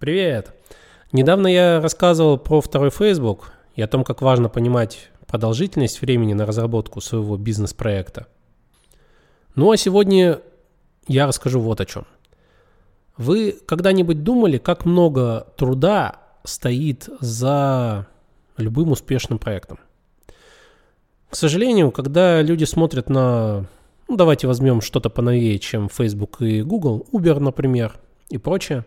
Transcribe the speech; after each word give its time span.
Привет! 0.00 0.54
Недавно 1.12 1.46
я 1.46 1.78
рассказывал 1.78 2.38
про 2.38 2.62
второй 2.62 2.88
Facebook 2.88 3.52
и 3.74 3.82
о 3.82 3.86
том, 3.86 4.02
как 4.02 4.22
важно 4.22 4.48
понимать 4.48 5.10
продолжительность 5.26 6.00
времени 6.00 6.32
на 6.32 6.46
разработку 6.46 7.02
своего 7.02 7.36
бизнес-проекта. 7.36 8.26
Ну 9.56 9.70
а 9.70 9.76
сегодня 9.76 10.40
я 11.06 11.26
расскажу 11.26 11.60
вот 11.60 11.82
о 11.82 11.84
чем. 11.84 12.06
Вы 13.18 13.54
когда-нибудь 13.66 14.24
думали, 14.24 14.56
как 14.56 14.86
много 14.86 15.46
труда 15.58 16.16
стоит 16.44 17.10
за 17.20 18.06
любым 18.56 18.92
успешным 18.92 19.38
проектом? 19.38 19.80
К 21.28 21.36
сожалению, 21.36 21.90
когда 21.90 22.40
люди 22.40 22.64
смотрят 22.64 23.10
на, 23.10 23.66
ну, 24.08 24.16
давайте 24.16 24.46
возьмем 24.46 24.80
что-то 24.80 25.10
поновее, 25.10 25.58
чем 25.58 25.90
Facebook 25.90 26.40
и 26.40 26.62
Google, 26.62 27.06
Uber, 27.12 27.38
например, 27.38 28.00
и 28.30 28.38
прочее, 28.38 28.86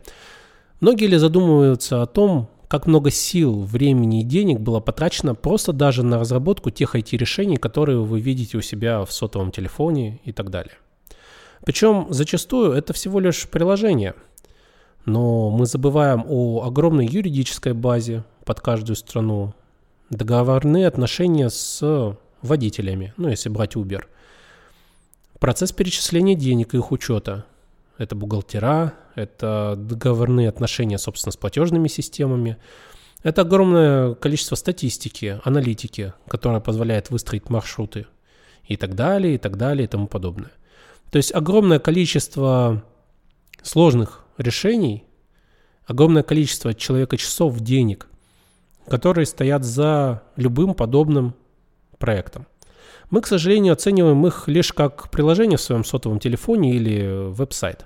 многие 0.84 1.06
ли 1.06 1.18
задумываются 1.18 2.02
о 2.02 2.06
том, 2.06 2.50
как 2.68 2.88
много 2.88 3.10
сил, 3.10 3.62
времени 3.62 4.20
и 4.20 4.26
денег 4.26 4.60
было 4.60 4.82
потрачено 4.82 5.34
просто 5.34 5.72
даже 5.72 6.04
на 6.04 6.20
разработку 6.20 6.72
тех 6.72 6.94
IT-решений, 6.94 7.56
которые 7.56 8.00
вы 8.00 8.20
видите 8.20 8.58
у 8.58 8.62
себя 8.62 9.06
в 9.06 9.14
сотовом 9.14 9.52
телефоне 9.52 10.20
и 10.26 10.34
так 10.34 10.50
далее. 10.50 10.74
Причем 11.66 12.08
зачастую 12.10 12.74
это 12.74 12.92
всего 12.92 13.22
лишь 13.22 13.48
приложение. 13.48 14.14
Но 15.06 15.50
мы 15.52 15.66
забываем 15.68 16.26
о 16.28 16.64
огромной 16.66 17.08
юридической 17.08 17.72
базе 17.72 18.26
под 18.44 18.60
каждую 18.60 18.98
страну, 18.98 19.54
договорные 20.10 20.86
отношения 20.88 21.50
с 21.50 22.18
водителями, 22.42 23.14
ну 23.16 23.30
если 23.30 23.48
брать 23.48 23.76
Uber. 23.76 24.04
Процесс 25.40 25.72
перечисления 25.72 26.36
денег 26.36 26.74
и 26.74 26.78
их 26.78 26.92
учета. 26.92 27.46
Это 27.98 28.16
бухгалтера, 28.16 28.94
это 29.16 29.76
договорные 29.78 30.50
отношения, 30.50 30.98
собственно, 30.98 31.32
с 31.32 31.38
платежными 31.38 31.88
системами. 31.88 32.58
Это 33.22 33.42
огромное 33.42 34.16
количество 34.16 34.56
статистики, 34.56 35.40
аналитики, 35.44 36.14
которая 36.28 36.60
позволяет 36.60 37.10
выстроить 37.10 37.50
маршруты 37.50 38.08
и 38.68 38.78
так 38.78 38.96
далее, 38.96 39.36
и 39.36 39.38
так 39.38 39.58
далее, 39.58 39.86
и 39.86 39.88
тому 39.88 40.08
подобное. 40.08 40.52
То 41.12 41.18
есть 41.18 41.34
огромное 41.34 41.80
количество 41.80 42.84
сложных 43.62 44.26
решений, 44.38 45.06
огромное 45.86 46.24
количество 46.24 46.74
человека 46.74 47.18
часов, 47.18 47.60
денег, 47.60 48.08
которые 48.88 49.26
стоят 49.26 49.64
за 49.64 50.24
любым 50.36 50.74
подобным 50.74 51.36
проектом. 52.00 52.48
Мы, 53.10 53.22
к 53.22 53.28
сожалению, 53.28 53.74
оцениваем 53.74 54.26
их 54.26 54.48
лишь 54.48 54.74
как 54.74 55.10
приложение 55.12 55.58
в 55.58 55.62
своем 55.62 55.84
сотовом 55.84 56.20
телефоне 56.20 56.76
или 56.76 57.30
веб-сайт. 57.32 57.86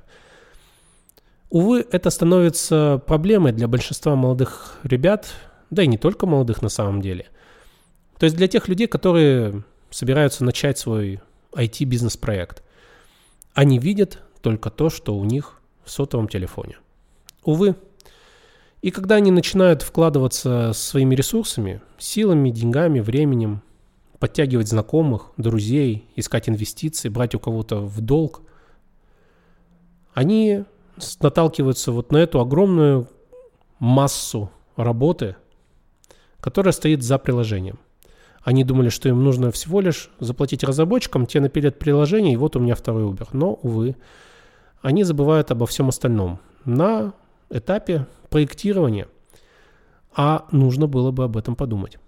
Увы, 1.50 1.86
это 1.92 2.10
становится 2.10 3.02
проблемой 3.06 3.52
для 3.54 3.68
большинства 3.68 4.16
молодых 4.16 4.78
ребят, 4.84 5.28
да 5.70 5.84
и 5.84 5.88
не 5.88 5.98
только 5.98 6.26
молодых 6.26 6.62
на 6.62 6.70
самом 6.70 7.02
деле. 7.02 7.28
То 8.20 8.26
есть 8.26 8.36
для 8.36 8.48
тех 8.48 8.68
людей, 8.68 8.88
которые 8.88 9.64
собираются 9.90 10.44
начать 10.44 10.78
свой 10.78 11.22
IT-бизнес-проект. 11.54 12.64
Они 13.54 13.80
видят 13.80 14.20
только 14.42 14.70
то, 14.70 14.90
что 14.90 15.16
у 15.16 15.24
них 15.24 15.62
в 15.84 15.92
сотовом 15.92 16.28
телефоне. 16.28 16.78
Увы. 17.44 17.76
И 18.82 18.92
когда 18.92 19.16
они 19.16 19.32
начинают 19.32 19.82
вкладываться 19.82 20.72
своими 20.74 21.16
ресурсами, 21.16 21.82
силами, 21.98 22.50
деньгами, 22.50 23.00
временем, 23.00 23.62
подтягивать 24.20 24.68
знакомых, 24.68 25.32
друзей, 25.38 26.10
искать 26.16 26.50
инвестиции, 26.50 27.10
брать 27.10 27.36
у 27.36 27.40
кого-то 27.40 27.82
в 27.82 28.02
долг, 28.02 28.42
они 30.14 30.64
наталкиваются 31.22 31.92
вот 31.92 32.12
на 32.12 32.18
эту 32.18 32.40
огромную 32.40 33.08
массу 33.80 34.50
работы, 34.76 35.36
которая 36.40 36.72
стоит 36.72 37.04
за 37.04 37.20
приложением. 37.20 37.80
Они 38.42 38.64
думали, 38.64 38.90
что 38.90 39.10
им 39.10 39.24
нужно 39.24 39.52
всего 39.52 39.82
лишь 39.82 40.10
заплатить 40.20 40.64
разработчикам, 40.64 41.26
те 41.26 41.40
напилят 41.42 41.78
приложение, 41.78 42.34
и 42.34 42.38
вот 42.38 42.56
у 42.56 42.60
меня 42.60 42.76
второй 42.76 43.04
Uber. 43.04 43.28
Но, 43.34 43.60
увы, 43.62 43.96
они 44.82 45.04
забывают 45.04 45.52
обо 45.52 45.66
всем 45.66 45.90
остальном 45.90 46.40
на 46.66 47.14
этапе 47.50 48.08
проектирования. 48.30 49.08
А 50.16 50.48
нужно 50.52 50.88
было 50.88 51.12
бы 51.12 51.26
об 51.26 51.38
этом 51.38 51.56
подумать. 51.56 52.00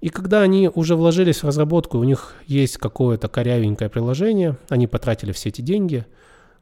И 0.00 0.10
когда 0.10 0.42
они 0.42 0.70
уже 0.72 0.94
вложились 0.94 1.42
в 1.42 1.46
разработку, 1.46 1.98
у 1.98 2.04
них 2.04 2.34
есть 2.46 2.76
какое-то 2.76 3.28
корявенькое 3.28 3.88
приложение, 3.88 4.58
они 4.68 4.86
потратили 4.86 5.32
все 5.32 5.48
эти 5.48 5.62
деньги, 5.62 6.06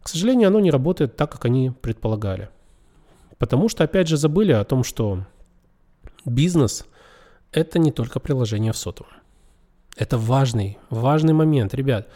к 0.03 0.09
сожалению, 0.09 0.49
оно 0.49 0.61
не 0.61 0.71
работает 0.71 1.17
так, 1.17 1.33
как 1.33 1.45
они 1.47 1.71
предполагали. 1.71 2.51
Потому 3.39 3.69
что, 3.69 3.83
опять 3.85 4.07
же, 4.07 4.17
забыли 4.17 4.53
о 4.53 4.65
том, 4.65 4.85
что 4.85 5.25
бизнес– 6.25 6.87
это 7.53 7.79
не 7.79 7.91
только 7.91 8.21
приложение 8.21 8.73
в 8.73 8.77
сотовом. 8.77 9.13
Это 9.97 10.19
важный, 10.19 10.79
важный 10.91 11.33
момент, 11.33 11.75
ребят. 11.75 12.09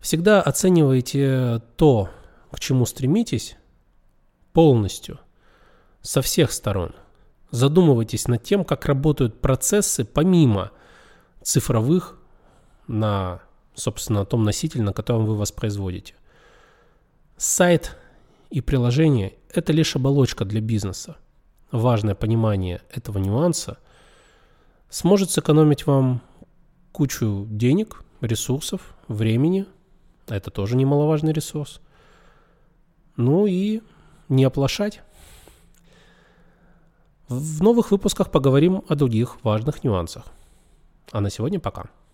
Всегда 0.00 0.42
оценивайте 0.42 1.62
то, 1.76 2.10
к 2.50 2.58
чему 2.58 2.84
стремитесь, 2.84 3.56
полностью, 4.52 5.20
со 6.02 6.20
всех 6.20 6.52
сторон– 6.52 6.94
Задумывайтесь 7.50 8.28
над 8.28 8.42
тем, 8.42 8.64
как 8.64 8.86
работают 8.86 9.40
процессы 9.40 10.04
помимо 10.04 10.70
цифровых 11.42 12.18
на, 12.86 13.40
собственно, 13.74 14.24
том 14.24 14.44
носителе, 14.44 14.84
на 14.84 14.92
котором 14.92 15.26
вы 15.26 15.36
воспроизводите. 15.36 16.14
Сайт 17.36 17.96
и 18.50 18.60
приложение– 18.60 19.34
это 19.54 19.72
лишь 19.72 19.96
оболочка 19.96 20.44
для 20.44 20.60
бизнеса. 20.60 21.16
Важное 21.72 22.14
понимание 22.14 22.82
этого 22.90 23.18
нюанса 23.18 23.78
сможет 24.88 25.30
сэкономить 25.30 25.86
вам 25.86 26.20
кучу 26.92 27.46
денег, 27.48 28.04
ресурсов, 28.20 28.94
времени. 29.08 29.66
Это 30.28 30.50
тоже 30.50 30.76
немаловажный 30.76 31.32
ресурс. 31.32 31.80
Ну 33.16 33.46
и 33.46 33.82
не 34.28 34.44
оплошать. 34.44 35.02
В 37.30 37.62
новых 37.62 37.92
выпусках 37.92 38.32
поговорим 38.32 38.82
о 38.88 38.96
других 38.96 39.36
важных 39.44 39.84
нюансах. 39.84 40.24
А 41.12 41.20
на 41.20 41.30
сегодня 41.30 41.60
пока. 41.60 41.84